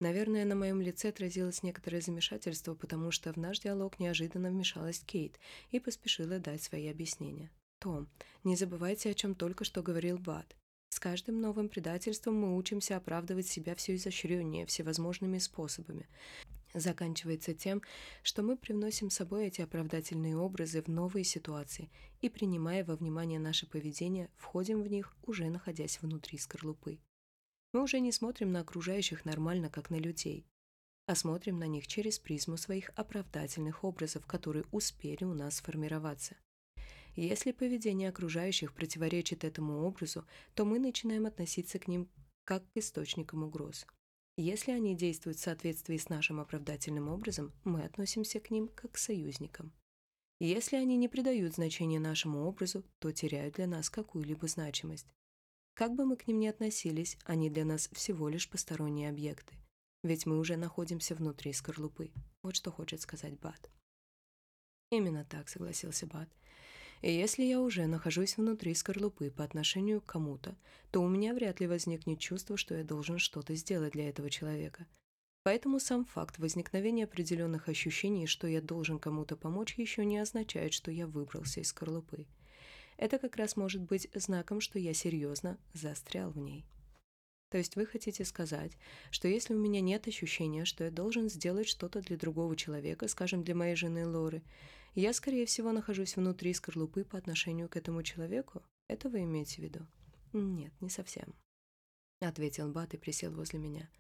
Наверное, 0.01 0.47
на 0.47 0.55
моем 0.55 0.81
лице 0.81 1.11
отразилось 1.11 1.63
некоторое 1.63 2.01
замешательство, 2.01 2.75
потому 2.75 3.11
что 3.11 3.35
в 3.35 3.37
наш 3.37 3.61
диалог 3.61 3.99
неожиданно 4.01 4.49
вмешалась 4.49 5.01
Кейт 5.01 5.39
и 5.71 5.79
поспешила 5.79 6.39
дать 6.39 6.63
свои 6.63 6.89
объяснения. 6.89 7.51
«Том, 7.81 8.09
не 8.45 8.57
забывайте, 8.57 9.11
о 9.11 9.15
чем 9.15 9.35
только 9.35 9.65
что 9.65 9.83
говорил 9.83 10.17
Бат. 10.17 10.57
С 11.01 11.03
каждым 11.03 11.41
новым 11.41 11.71
предательством 11.71 12.35
мы 12.35 12.55
учимся 12.55 12.99
оправдывать 12.99 13.47
себя 13.47 13.75
все 13.75 13.95
изощреннее, 13.95 14.67
всевозможными 14.67 15.39
способами. 15.39 16.07
Заканчивается 16.75 17.55
тем, 17.55 17.81
что 18.23 18.43
мы 18.43 18.59
привносим 18.59 19.09
с 19.09 19.15
собой 19.15 19.47
эти 19.47 19.63
оправдательные 19.63 20.37
образы 20.37 20.83
в 20.83 20.89
новые 20.89 21.25
ситуации 21.25 21.91
и, 22.21 22.29
принимая 22.29 22.85
во 22.85 22.97
внимание 22.97 23.39
наше 23.39 23.67
поведение, 23.67 24.29
входим 24.37 24.83
в 24.83 24.89
них, 24.89 25.17
уже 25.23 25.49
находясь 25.49 26.03
внутри 26.03 26.37
скорлупы. 26.37 26.99
Мы 27.73 27.83
уже 27.83 27.99
не 27.99 28.13
смотрим 28.13 28.53
на 28.53 28.61
окружающих 28.61 29.25
нормально, 29.25 29.71
как 29.71 29.89
на 29.89 29.97
людей, 29.97 30.45
а 31.07 31.15
смотрим 31.15 31.59
на 31.59 31.67
них 31.67 31.87
через 31.87 32.19
призму 32.19 32.59
своих 32.59 32.91
оправдательных 32.95 33.85
образов, 33.85 34.27
которые 34.27 34.67
успели 34.71 35.25
у 35.25 35.33
нас 35.33 35.57
сформироваться. 35.57 36.37
Если 37.21 37.53
поведение 37.53 38.09
окружающих 38.09 38.73
противоречит 38.73 39.45
этому 39.45 39.83
образу, 39.85 40.25
то 40.55 40.65
мы 40.65 40.79
начинаем 40.79 41.27
относиться 41.27 41.79
к 41.79 41.87
ним 41.87 42.09
как 42.45 42.65
к 42.73 42.77
источникам 42.79 43.43
угроз. 43.43 43.87
Если 44.39 44.73
они 44.73 44.97
действуют 44.97 45.37
в 45.37 45.43
соответствии 45.43 45.99
с 45.99 46.09
нашим 46.09 46.41
оправдательным 46.41 47.11
образом, 47.11 47.53
мы 47.63 47.83
относимся 47.83 48.41
к 48.41 48.51
ним 48.51 48.69
как 48.69 48.93
к 48.93 48.97
союзникам. 48.97 49.71
Если 50.39 50.77
они 50.77 50.97
не 50.97 51.09
придают 51.09 51.57
значения 51.57 52.01
нашему 52.01 52.47
образу, 52.47 52.87
то 53.01 53.13
теряют 53.13 53.57
для 53.57 53.67
нас 53.67 53.91
какую-либо 53.91 54.49
значимость. 54.49 55.13
Как 55.75 55.95
бы 55.95 56.07
мы 56.07 56.17
к 56.17 56.27
ним 56.27 56.41
ни 56.41 56.47
относились, 56.47 57.19
они 57.27 57.51
для 57.51 57.67
нас 57.67 57.91
всего 57.93 58.31
лишь 58.31 58.49
посторонние 58.49 59.11
объекты. 59.11 59.57
Ведь 60.03 60.25
мы 60.25 60.39
уже 60.39 60.57
находимся 60.57 61.15
внутри 61.15 61.53
скорлупы. 61.53 62.13
Вот 62.43 62.57
что 62.57 62.73
хочет 62.73 63.03
сказать 63.03 63.39
Бат. 63.39 63.71
Именно 64.91 65.27
так, 65.27 65.51
согласился 65.51 66.07
Бат. 66.07 66.31
И 67.03 67.13
если 67.13 67.45
я 67.45 67.61
уже 67.61 67.87
нахожусь 67.87 68.37
внутри 68.37 68.75
скорлупы 68.75 69.31
по 69.31 69.45
отношению 69.45 70.01
к 70.01 70.07
кому-то, 70.07 70.57
то 70.91 71.01
у 71.01 71.09
меня 71.09 71.35
вряд 71.35 71.61
ли 71.61 71.67
возникнет 71.67 72.19
чувство, 72.19 72.57
что 72.57 72.75
я 72.75 72.85
должен 72.85 73.19
что-то 73.19 73.55
сделать 73.55 73.93
для 73.93 74.09
этого 74.09 74.31
человека. 74.31 74.87
Поэтому 75.43 75.81
сам 75.81 76.05
факт 76.05 76.39
возникновения 76.39 77.05
определенных 77.05 77.69
ощущений, 77.69 78.27
что 78.27 78.47
я 78.47 78.61
должен 78.61 78.99
кому-то 78.99 79.37
помочь, 79.37 79.79
еще 79.79 80.05
не 80.05 80.19
означает, 80.19 80.75
что 80.75 80.91
я 80.91 81.07
выбрался 81.07 81.61
из 81.61 81.69
скорлупы 81.69 82.27
это 83.01 83.19
как 83.19 83.37
раз 83.37 83.57
может 83.57 83.81
быть 83.81 84.09
знаком, 84.15 84.61
что 84.61 84.79
я 84.79 84.93
серьезно 84.93 85.59
застрял 85.73 86.31
в 86.31 86.39
ней. 86.39 86.67
То 87.49 87.57
есть 87.57 87.75
вы 87.75 87.87
хотите 87.87 88.27
сказать, 88.27 88.73
что 89.11 89.27
если 89.27 89.55
у 89.55 89.59
меня 89.59 89.81
нет 89.81 90.07
ощущения, 90.07 90.67
что 90.67 90.85
я 90.85 90.91
должен 90.91 91.31
сделать 91.31 91.67
что-то 91.67 92.03
для 92.03 92.19
другого 92.19 92.55
человека, 92.57 93.09
скажем, 93.09 93.43
для 93.43 93.55
моей 93.55 93.75
жены 93.75 94.07
Лоры, 94.07 94.43
я, 94.95 95.13
скорее 95.13 95.47
всего, 95.47 95.73
нахожусь 95.73 96.17
внутри 96.17 96.53
скорлупы 96.55 97.05
по 97.05 97.19
отношению 97.19 97.69
к 97.69 97.77
этому 97.77 98.03
человеку? 98.03 98.63
Это 98.89 99.09
вы 99.09 99.23
имеете 99.23 99.57
в 99.57 99.65
виду? 99.65 99.87
Нет, 100.33 100.73
не 100.81 100.89
совсем. 100.89 101.35
Ответил 102.21 102.71
Бат 102.71 102.95
и 102.95 102.99
присел 102.99 103.33
возле 103.33 103.59
меня. 103.59 103.91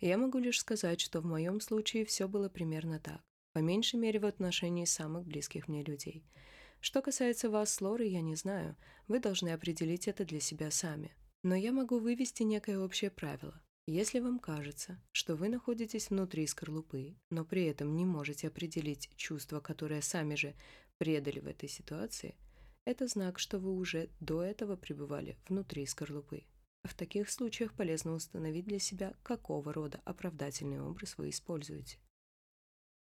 Я 0.00 0.16
могу 0.16 0.38
лишь 0.38 0.60
сказать, 0.60 1.00
что 1.00 1.20
в 1.20 1.26
моем 1.26 1.60
случае 1.60 2.04
все 2.04 2.26
было 2.26 2.48
примерно 2.48 2.98
так. 2.98 3.20
По 3.52 3.58
меньшей 3.58 3.98
мере 3.98 4.20
в 4.20 4.24
отношении 4.24 4.84
самых 4.84 5.26
близких 5.26 5.68
мне 5.68 5.82
людей– 5.82 6.24
что 6.80 7.02
касается 7.02 7.50
вас 7.50 7.74
с 7.74 7.80
я 7.80 8.22
не 8.22 8.34
знаю. 8.36 8.74
Вы 9.06 9.20
должны 9.20 9.50
определить 9.50 10.08
это 10.08 10.24
для 10.24 10.40
себя 10.40 10.70
сами. 10.70 11.14
Но 11.42 11.54
я 11.54 11.72
могу 11.72 11.98
вывести 11.98 12.42
некое 12.42 12.78
общее 12.78 13.10
правило. 13.10 13.62
Если 13.92 14.20
вам 14.20 14.38
кажется, 14.38 15.02
что 15.10 15.34
вы 15.34 15.48
находитесь 15.48 16.10
внутри 16.10 16.46
скорлупы, 16.46 17.16
но 17.28 17.44
при 17.44 17.64
этом 17.64 17.96
не 17.96 18.04
можете 18.04 18.46
определить 18.46 19.10
чувства, 19.16 19.58
которые 19.58 20.00
сами 20.00 20.36
же 20.36 20.54
предали 20.98 21.40
в 21.40 21.48
этой 21.48 21.68
ситуации, 21.68 22.36
это 22.84 23.08
знак, 23.08 23.40
что 23.40 23.58
вы 23.58 23.74
уже 23.74 24.08
до 24.20 24.44
этого 24.44 24.76
пребывали 24.76 25.36
внутри 25.48 25.86
скорлупы. 25.86 26.44
В 26.84 26.94
таких 26.94 27.28
случаях 27.28 27.74
полезно 27.74 28.12
установить 28.12 28.66
для 28.66 28.78
себя, 28.78 29.12
какого 29.24 29.72
рода 29.72 30.00
оправдательный 30.04 30.80
образ 30.80 31.18
вы 31.18 31.30
используете. 31.30 31.98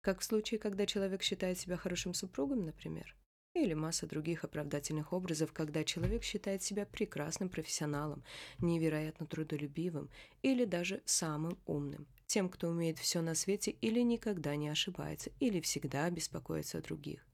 Как 0.02 0.20
в 0.20 0.26
случае, 0.26 0.60
когда 0.60 0.86
человек 0.86 1.24
считает 1.24 1.58
себя 1.58 1.78
хорошим 1.78 2.14
супругом, 2.14 2.66
например. 2.66 3.16
Или 3.56 3.74
масса 3.74 4.06
других 4.06 4.44
оправдательных 4.44 5.14
образов, 5.14 5.54
когда 5.54 5.86
человек 5.86 6.24
считает 6.24 6.62
себя 6.62 6.86
прекрасным 6.86 7.48
профессионалом, 7.48 8.22
невероятно 8.60 9.26
трудолюбивым 9.26 10.10
или 10.42 10.66
даже 10.66 11.02
самым 11.06 11.58
умным, 11.66 12.06
тем, 12.28 12.50
кто 12.50 12.68
умеет 12.68 13.00
все 13.00 13.22
на 13.22 13.34
свете 13.34 13.72
или 13.72 14.02
никогда 14.02 14.58
не 14.58 14.68
ошибается, 14.68 15.32
или 15.40 15.62
всегда 15.62 16.10
беспокоится 16.10 16.80
о 16.80 16.82
других. 16.82 17.26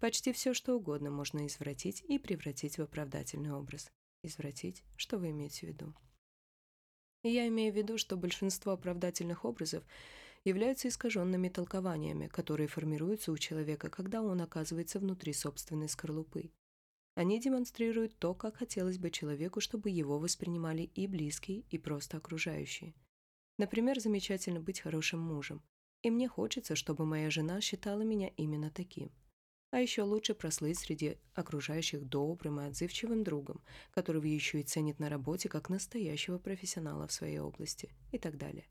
Почти 0.00 0.32
все, 0.32 0.54
что 0.54 0.76
угодно 0.76 1.10
можно 1.10 1.46
извратить 1.46 2.02
и 2.08 2.18
превратить 2.18 2.78
в 2.78 2.82
оправдательный 2.82 3.52
образ. 3.52 3.92
Извратить? 4.22 4.82
Что 4.96 5.18
вы 5.18 5.28
имеете 5.28 5.66
в 5.66 5.68
виду? 5.68 5.94
Я 7.22 7.46
имею 7.48 7.70
в 7.70 7.76
виду, 7.76 7.98
что 7.98 8.16
большинство 8.16 8.72
оправдательных 8.72 9.44
образов 9.44 9.84
являются 10.44 10.88
искаженными 10.88 11.48
толкованиями, 11.48 12.26
которые 12.26 12.66
формируются 12.66 13.32
у 13.32 13.38
человека, 13.38 13.90
когда 13.90 14.22
он 14.22 14.40
оказывается 14.40 14.98
внутри 14.98 15.32
собственной 15.32 15.88
скорлупы. 15.88 16.50
Они 17.14 17.40
демонстрируют 17.40 18.18
то, 18.18 18.34
как 18.34 18.56
хотелось 18.56 18.98
бы 18.98 19.10
человеку, 19.10 19.60
чтобы 19.60 19.90
его 19.90 20.18
воспринимали 20.18 20.82
и 20.82 21.06
близкие, 21.06 21.64
и 21.70 21.78
просто 21.78 22.16
окружающие. 22.16 22.94
Например, 23.58 24.00
замечательно 24.00 24.60
быть 24.60 24.80
хорошим 24.80 25.20
мужем. 25.20 25.62
И 26.02 26.10
мне 26.10 26.28
хочется, 26.28 26.76
чтобы 26.76 27.04
моя 27.04 27.30
жена 27.30 27.60
считала 27.60 28.00
меня 28.00 28.28
именно 28.36 28.70
таким. 28.70 29.10
А 29.72 29.78
еще 29.78 30.02
лучше 30.02 30.34
прослыть 30.34 30.80
среди 30.80 31.16
окружающих 31.34 32.04
добрым 32.04 32.60
и 32.60 32.64
отзывчивым 32.64 33.22
другом, 33.22 33.62
которого 33.92 34.24
еще 34.24 34.60
и 34.60 34.64
ценит 34.64 34.98
на 34.98 35.08
работе 35.08 35.48
как 35.48 35.68
настоящего 35.68 36.38
профессионала 36.38 37.06
в 37.06 37.12
своей 37.12 37.38
области 37.38 37.94
и 38.10 38.18
так 38.18 38.36
далее. 38.36 38.66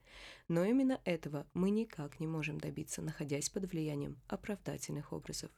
Но 0.49 0.65
именно 0.65 0.99
этого 1.05 1.47
мы 1.53 1.69
никак 1.69 2.19
не 2.19 2.27
можем 2.27 2.59
добиться, 2.59 3.01
находясь 3.01 3.49
под 3.49 3.71
влиянием 3.71 4.19
оправдательных 4.27 5.13
образов. 5.13 5.51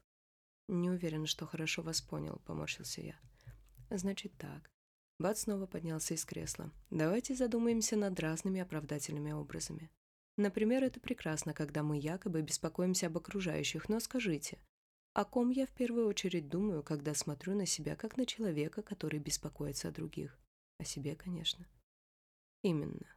«Не 0.68 0.92
уверен, 0.92 1.26
что 1.26 1.48
хорошо 1.48 1.82
вас 1.82 2.02
понял»,— 2.02 2.40
поморщился 2.46 3.02
я. 3.02 3.20
«Значит 3.90 4.34
так». 4.38 4.70
Бат 5.18 5.40
снова 5.40 5.66
поднялся 5.66 6.14
из 6.14 6.24
кресла. 6.24 6.72
«Давайте 6.92 7.34
задумаемся 7.34 7.96
над 7.98 8.20
разными 8.20 8.62
оправдательными 8.62 9.32
образами. 9.32 9.90
Например, 10.38 10.84
это 10.84 11.00
прекрасно, 11.00 11.54
когда 11.54 11.84
мы 11.84 11.98
якобы 11.98 12.42
беспокоимся 12.42 13.08
об 13.08 13.18
окружающих, 13.18 13.90
но 13.90 14.00
скажите, 14.00 14.60
о 15.14 15.26
ком 15.26 15.50
я 15.50 15.66
в 15.66 15.72
первую 15.72 16.08
очередь 16.08 16.48
думаю, 16.48 16.84
когда 16.84 17.14
смотрю 17.14 17.56
на 17.56 17.66
себя, 17.66 17.96
как 17.96 18.18
на 18.18 18.26
человека, 18.26 18.82
который 18.82 19.20
беспокоится 19.20 19.90
о 19.90 19.92
других? 19.92 20.40
О 20.78 20.86
себе, 20.86 21.16
конечно. 21.16 21.68
Именно. 22.64 23.08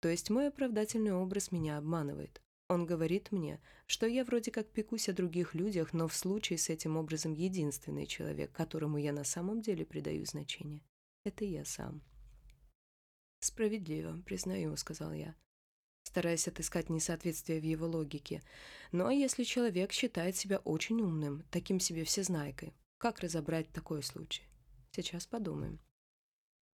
То 0.00 0.08
есть 0.08 0.30
мой 0.30 0.48
оправдательный 0.48 1.12
образ 1.12 1.52
меня 1.52 1.78
обманывает. 1.78 2.42
Он 2.68 2.86
говорит 2.86 3.32
мне, 3.32 3.60
что 3.86 4.06
я 4.06 4.24
вроде 4.24 4.50
как 4.50 4.70
пекусь 4.70 5.08
о 5.08 5.12
других 5.12 5.54
людях, 5.54 5.92
но 5.92 6.08
в 6.08 6.14
случае 6.14 6.58
с 6.58 6.68
этим 6.68 6.96
образом 6.96 7.32
единственный 7.32 8.06
человек, 8.06 8.52
которому 8.52 8.98
я 8.98 9.12
на 9.12 9.24
самом 9.24 9.60
деле 9.60 9.86
придаю 9.86 10.24
значение, 10.26 10.82
это 11.24 11.44
я 11.44 11.64
сам. 11.64 12.02
«Справедливо, 13.40 14.22
признаю»,— 14.24 14.76
сказал 14.78 15.12
я 15.12 15.34
стараясь 16.04 16.48
отыскать 16.48 16.90
несоответствие 16.90 17.60
в 17.60 17.64
его 17.64 17.86
логике. 17.86 18.42
А 18.92 19.10
если 19.10 19.44
человек 19.44 19.92
считает 19.92 20.36
себя 20.36 20.58
очень 20.58 21.00
умным, 21.00 21.44
таким 21.50 21.80
себе 21.80 22.04
всезнайкой, 22.04 22.74
как 22.98 23.20
разобрать 23.20 23.68
такой 23.72 24.02
случай? 24.02 24.42
Сейчас 24.92 25.26
подумаем. 25.26 25.80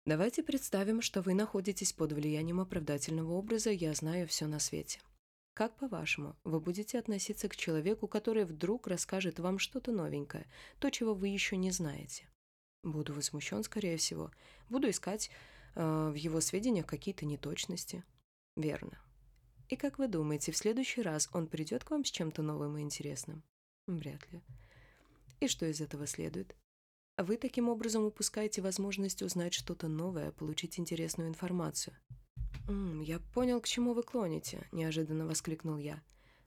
Давайте 0.06 0.42
представим, 0.42 1.02
что 1.02 1.22
вы 1.22 1.34
находитесь 1.34 1.94
под 1.94 2.14
влиянием 2.14 2.60
оправдательного 2.60 3.34
образа 3.34 3.72
«я 3.72 3.94
знаю 3.94 4.28
все 4.28 4.48
на 4.48 4.60
свете». 4.60 5.02
Как, 5.54 5.76
по-вашему, 5.76 6.36
вы 6.44 6.60
будете 6.60 7.00
относиться 7.00 7.50
к 7.50 7.56
человеку, 7.56 8.08
который 8.08 8.46
вдруг 8.46 8.88
расскажет 8.88 9.40
вам 9.40 9.60
что-то 9.60 9.92
новенькое, 9.92 10.46
то, 10.80 10.90
чего 10.92 11.14
вы 11.14 11.30
еще 11.30 11.58
не 11.58 11.72
знаете? 11.72 12.30
Буду 12.84 13.14
возмущен, 13.14 13.64
скорее 13.64 13.98
всего. 13.98 14.32
Буду 14.70 14.90
искать 14.90 15.30
э, 15.76 16.10
в 16.10 16.14
его 16.14 16.42
сведениях 16.42 16.86
какие-то 16.86 17.26
неточности. 17.26 18.04
Верно. 18.56 19.00
И 19.70 19.76
как 19.76 20.00
вы 20.00 20.08
думаете, 20.08 20.52
в 20.52 20.58
следующий 20.58 21.02
раз 21.02 21.30
он 21.34 21.48
придет 21.48 21.84
к 21.84 21.92
вам 21.92 22.06
с 22.06 22.12
чем-то 22.12 22.42
новым 22.42 22.78
и 22.78 22.82
интересным? 22.82 23.44
Вряд 23.86 24.32
ли. 24.32 24.42
И 25.40 25.48
что 25.48 25.66
из 25.66 25.82
этого 25.82 26.08
следует? 26.08 26.56
Вы 27.18 27.38
таким 27.38 27.68
образом 27.70 28.04
упускаете 28.04 28.62
возможность 28.62 29.22
узнать 29.22 29.54
что-то 29.54 29.88
новое, 29.88 30.32
получить 30.32 30.80
интересную 30.80 31.30
информацию. 31.30 31.96
«М 32.68 33.02
-м, 33.02 33.04
«Я 33.04 33.20
понял, 33.34 33.60
к 33.60 33.68
чему 33.68 33.94
вы 33.94 34.04
клоните»,– 34.04 34.68
неожиданно 34.72 35.26
воскликнул 35.26 35.78
я. 35.78 36.04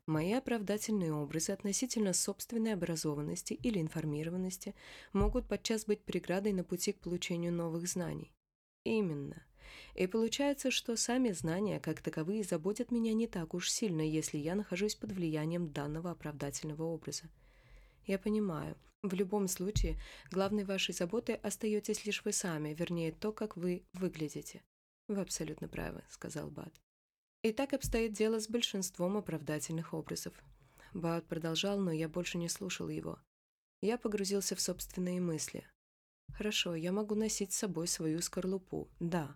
Мои 0.07 0.33
оправдательные 0.33 1.13
образы 1.13 1.53
относительно 1.53 2.13
собственной 2.13 2.75
образованности 2.75 3.55
или 3.55 3.81
информированности 3.81 4.75
могут 5.13 5.47
подчас 5.47 5.85
быть 5.85 6.03
преградой 6.05 6.53
на 6.53 6.65
пути 6.65 6.93
к 6.93 7.01
получению 7.01 7.53
новых 7.53 7.87
знаний. 7.87 8.33
Именно. 8.85 9.43
И 9.95 10.07
получается, 10.07 10.71
что 10.71 10.97
сами 10.97 11.31
знания, 11.33 11.81
как 11.81 12.01
таковые, 12.01 12.43
заботят 12.45 12.91
меня 12.91 13.13
не 13.15 13.27
так 13.27 13.55
уж 13.55 13.71
сильно, 13.71 14.03
если 14.03 14.39
я 14.39 14.55
нахожусь 14.55 14.95
под 14.95 15.13
влиянием 15.13 15.73
данного 15.73 16.11
оправдательного 16.11 16.85
образа. 16.85 17.25
Я 18.07 18.19
понимаю. 18.19 18.77
В 19.03 19.15
любом 19.15 19.49
случае, 19.49 19.99
главной 20.31 20.65
вашей 20.65 20.93
заботой 20.93 21.37
остаетесь 21.37 22.05
лишь 22.05 22.25
вы 22.25 22.33
сами, 22.33 22.75
вернее, 22.75 23.13
то, 23.13 23.33
как 23.33 23.57
вы 23.57 23.83
выглядите. 23.95 24.63
Вы 25.09 25.23
абсолютно 25.23 25.69
правы, 25.69 26.03
сказал 26.11 26.51
Бат. 26.51 26.73
И 27.43 27.53
так 27.53 27.73
обстоит 27.73 28.13
дело 28.13 28.39
с 28.39 28.49
большинством 28.49 29.17
оправдательных 29.17 29.95
образов. 29.95 30.35
Бат 30.93 31.27
продолжал, 31.27 31.79
но 31.81 31.91
я 31.91 32.09
больше 32.09 32.37
не 32.37 32.49
слушал 32.49 32.89
его. 32.89 33.19
Я 33.81 33.97
погрузился 33.97 34.55
в 34.55 34.61
собственные 34.61 35.21
мысли. 35.21 35.67
Хорошо, 36.33 36.75
я 36.75 36.93
могу 36.93 37.15
носить 37.15 37.53
с 37.53 37.59
собой 37.59 37.89
свою 37.89 38.21
скорлупу. 38.21 38.89
Да, 39.01 39.35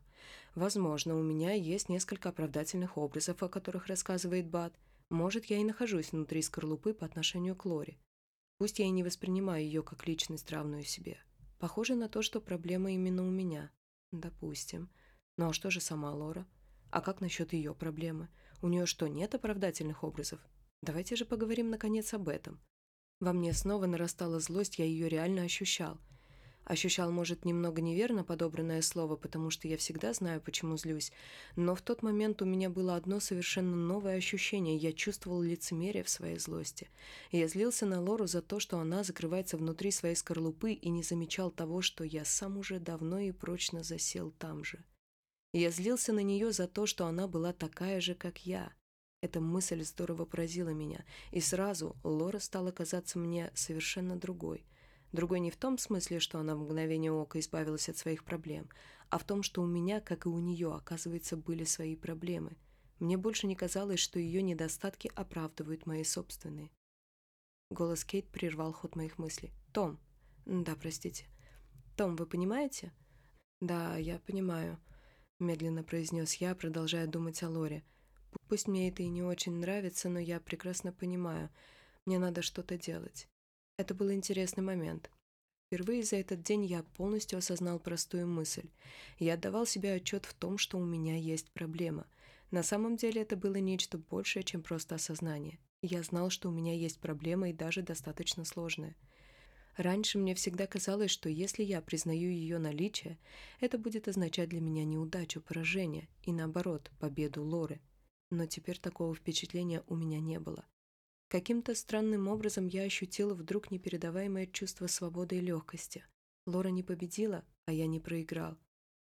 возможно, 0.55 1.17
у 1.17 1.23
меня 1.23 1.53
есть 1.53 1.89
несколько 1.89 2.29
оправдательных 2.29 2.97
образов, 2.97 3.43
о 3.43 3.49
которых 3.49 3.87
рассказывает 3.87 4.49
Бат. 4.49 4.75
Может, 5.11 5.47
я 5.47 5.59
и 5.59 5.65
нахожусь 5.65 6.13
внутри 6.13 6.43
скорлупы 6.43 6.95
по 6.95 7.07
отношению 7.07 7.57
к 7.57 7.65
Лори. 7.67 7.99
Пусть 8.59 8.79
я 8.79 8.87
и 8.87 8.91
не 8.91 9.03
воспринимаю 9.03 9.65
ее 9.65 9.83
как 9.83 10.07
личность, 10.07 10.51
равную 10.51 10.85
себе. 10.85 11.19
Похоже 11.59 11.95
на 11.95 12.09
то, 12.09 12.23
что 12.23 12.41
проблема 12.41 12.93
именно 12.93 13.27
у 13.27 13.31
меня. 13.31 13.71
Допустим. 14.13 14.91
Ну 15.37 15.49
а 15.49 15.53
что 15.53 15.71
же 15.71 15.81
сама 15.81 16.13
Лора? 16.13 16.47
А 16.91 17.01
как 17.01 17.21
насчет 17.21 17.53
ее 17.53 17.75
проблемы? 17.75 18.29
У 18.63 18.69
нее 18.69 18.87
что, 18.87 19.09
нет 19.09 19.35
оправдательных 19.35 20.05
образов? 20.05 20.41
Давайте 20.83 21.17
же 21.17 21.25
поговорим 21.25 21.71
наконец 21.71 22.15
об 22.15 22.29
этом. 22.29 22.61
Во 23.21 23.33
мне 23.33 23.53
снова 23.53 23.87
нарастала 23.87 24.41
злость, 24.41 24.79
я 24.79 24.85
ее 24.85 25.09
реально 25.09 25.43
ощущал– 25.43 25.99
Ощущал, 26.65 27.13
может, 27.13 27.45
немного 27.45 27.83
неверно 27.83 28.25
подобранное 28.25 28.81
слово, 28.81 29.17
потому 29.17 29.51
что 29.51 29.69
я 29.69 29.77
всегда 29.77 30.15
знаю, 30.15 30.41
почему 30.41 30.79
злюсь. 30.79 31.13
Но 31.57 31.75
в 31.75 31.83
тот 31.83 32.03
момент 32.03 32.41
у 32.41 32.47
меня 32.47 32.71
было 32.71 32.97
одно 32.97 33.21
совершенно 33.21 33.77
новое 33.77 34.17
ощущение. 34.17 34.77
Я 34.77 34.95
чувствовал 34.95 35.43
лицемерие 35.43 36.05
в 36.05 36.09
своей 36.09 36.39
злости. 36.39 36.89
Я 37.31 37.49
злился 37.49 37.85
на 37.85 38.01
Лору 38.01 38.27
за 38.27 38.41
то, 38.41 38.61
что 38.61 38.79
она 38.79 39.05
закрывается 39.05 39.59
внутри 39.59 39.91
своей 39.91 40.15
скорлупы 40.15 40.73
и 40.73 40.89
не 40.89 41.03
замечал 41.03 41.51
того, 41.51 41.83
что 41.83 42.03
я 42.03 42.25
сам 42.25 42.57
уже 42.57 42.81
давно 42.81 43.19
и 43.19 43.31
прочно 43.31 43.83
засел 43.83 44.31
там 44.31 44.65
же. 44.65 44.83
Я 45.53 45.71
злился 45.71 46.15
на 46.15 46.21
нее 46.21 46.51
за 46.51 46.67
то, 46.67 46.87
что 46.87 47.07
она 47.07 47.29
была 47.29 47.53
такая 47.53 48.01
же, 48.01 48.15
как 48.15 48.47
я. 48.47 48.73
Эта 49.21 49.41
мысль 49.41 49.85
здорово 49.85 50.25
поразила 50.25 50.71
меня, 50.71 51.05
и 51.31 51.41
сразу 51.41 51.95
Лора 52.05 52.39
стала 52.39 52.73
казаться 52.73 53.19
мне 53.19 53.51
совершенно 53.55 54.17
другой– 54.17 54.65
Другой 55.15 55.39
не 55.39 55.53
в 55.53 55.57
том 55.57 55.79
смысле, 55.79 56.19
что 56.19 56.41
она 56.41 56.57
в 56.57 56.59
мгновение 56.59 57.13
ока 57.13 57.39
избавилась 57.39 57.89
от 57.89 57.97
своих 57.97 58.25
проблем, 58.25 58.69
а 59.11 59.19
в 59.19 59.25
том, 59.25 59.45
что 59.45 59.63
у 59.63 59.67
меня, 59.67 60.01
как 60.01 60.27
и 60.27 60.29
у 60.29 60.41
нее, 60.41 60.75
оказывается, 60.75 61.37
были 61.37 61.63
свои 61.63 61.95
проблемы. 61.95 62.57
Мне 62.99 63.17
больше 63.17 63.47
не 63.47 63.55
казалось, 63.55 64.01
что 64.01 64.19
ее 64.19 64.43
недостатки 64.43 65.13
оправдывают 65.15 65.87
мои 65.87 66.03
собственные. 66.03 66.73
Голос 67.71 68.05
Кейт 68.05 68.27
прервал 68.27 68.73
ход 68.73 68.97
моих 68.97 69.17
мыслей. 69.19 69.53
«Том». 69.73 70.01
«Да, 70.47 70.75
простите». 70.75 71.27
«Том, 71.97 72.17
вы 72.17 72.27
понимаете?» 72.27 72.93
«Да, 73.61 73.97
я 73.97 74.19
понимаю»,— 74.19 74.81
медленно 75.39 75.85
произнес 75.85 76.35
я, 76.35 76.57
продолжая 76.57 77.07
думать 77.07 77.41
о 77.45 77.51
Лоре. 77.51 77.85
«Пусть 78.49 78.67
мне 78.67 78.89
это 78.89 79.05
и 79.05 79.09
не 79.09 79.23
очень 79.23 79.61
нравится, 79.61 80.09
но 80.09 80.19
я 80.19 80.41
прекрасно 80.41 80.93
понимаю. 80.93 81.51
Мне 82.05 82.19
надо 82.19 82.43
что-то 82.43 82.77
делать. 82.77 83.29
Это 83.77 83.93
был 83.93 84.13
интересный 84.13 84.63
момент. 84.63 85.11
Впервые 85.67 86.05
за 86.05 86.17
этот 86.17 86.43
день 86.43 86.65
я 86.65 86.85
полностью 86.97 87.39
осознал 87.39 87.81
простую 87.81 88.29
мысль. 88.29 88.69
Я 89.19 89.35
отдавал 89.35 89.67
себе 89.67 89.95
отчет 89.95 90.27
в 90.27 90.35
том, 90.35 90.59
что 90.59 90.79
у 90.79 90.85
меня 90.85 91.17
есть 91.17 91.51
проблема. 91.51 92.07
На 92.53 92.63
самом 92.63 92.97
деле 92.97 93.23
это 93.23 93.37
было 93.37 93.57
нечто 93.57 93.99
большее, 93.99 94.45
чем 94.45 94.63
просто 94.63 94.95
осознание. 94.95 95.59
Я 95.83 96.05
знал, 96.05 96.31
что 96.31 96.49
у 96.49 96.53
меня 96.53 96.73
есть 96.73 97.01
проблема 97.01 97.51
и 97.51 97.53
даже 97.53 97.83
достаточно 97.83 98.45
сложная. 98.45 98.95
Раньше 99.77 100.19
мне 100.19 100.37
всегда 100.37 100.69
казалось, 100.69 101.11
что 101.11 101.29
если 101.29 101.65
я 101.65 101.83
признаю 101.83 102.31
ее 102.31 102.59
наличие, 102.59 103.19
это 103.59 103.77
будет 103.77 104.07
означать 104.07 104.51
для 104.51 104.61
меня 104.61 104.85
неудачу, 104.85 105.41
поражение 105.41 106.09
и, 106.23 106.33
наоборот, 106.33 106.93
победу 107.01 107.43
Лоры. 107.43 107.81
Но 108.31 108.47
теперь 108.47 108.79
такого 108.79 109.17
впечатления 109.17 109.83
у 109.89 109.97
меня 109.97 110.21
не 110.21 110.39
было. 110.39 110.65
Каким-то 111.35 111.75
странным 111.75 112.29
образом 112.29 112.69
я 112.69 112.85
ощутила 112.85 113.35
вдруг 113.35 113.73
непередаваемое 113.73 114.47
чувство 114.47 114.87
свободы 114.87 115.39
и 115.39 115.41
легкости. 115.41 116.07
Лора 116.47 116.69
не 116.69 116.85
победила, 116.85 117.45
а 117.67 117.73
я 117.73 117.89
не 117.89 117.99
проиграл. 117.99 118.57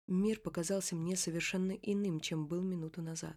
Мир 0.07 0.39
показался 0.39 0.95
мне 0.95 1.17
совершенно 1.17 1.73
иным, 1.73 2.21
чем 2.21 2.47
был 2.47 2.61
минуту 2.61 3.01
назад. 3.01 3.35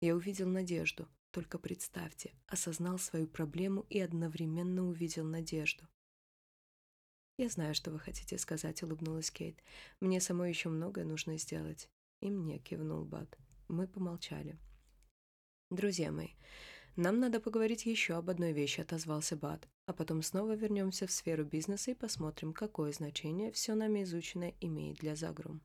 Я 0.00 0.14
увидел 0.14 0.46
надежду. 0.46 1.08
Только 1.32 1.58
представьте, 1.58 2.32
осознал 2.46 3.00
свою 3.00 3.26
проблему 3.26 3.84
и 3.90 3.98
одновременно 3.98 4.86
увидел 4.86 5.24
надежду. 5.24 5.88
«Я 7.36 7.48
знаю, 7.48 7.74
что 7.74 7.90
вы 7.90 7.98
хотите 7.98 8.38
сказать»,— 8.38 8.80
улыбнулась 8.84 9.32
Кейт. 9.32 9.60
«Мне 9.98 10.20
самой 10.20 10.50
еще 10.50 10.68
многое 10.68 11.04
нужно 11.04 11.36
сделать». 11.36 11.90
И 12.20 12.30
мне 12.30 12.60
кивнул 12.60 13.04
Бат. 13.04 13.36
Мы 13.66 13.88
помолчали. 13.88 14.56
«Друзья 15.70 16.12
мои, 16.12 16.34
«Нам 16.96 17.20
надо 17.20 17.40
поговорить 17.40 17.86
еще 17.86 18.14
об 18.14 18.30
одной 18.30 18.52
вещи»,— 18.52 18.80
отозвался 18.82 19.36
Бат. 19.36 19.68
«А 19.86 19.92
потом 19.92 20.22
снова 20.22 20.54
вернемся 20.54 21.06
в 21.06 21.12
сферу 21.12 21.44
бизнеса 21.44 21.92
и 21.92 21.94
посмотрим, 21.94 22.52
какое 22.52 22.92
значение 22.92 23.52
все 23.52 23.74
нами 23.74 24.02
изученное 24.02 24.54
имеет 24.60 24.98
для 24.98 25.16
Загрум». 25.16 25.62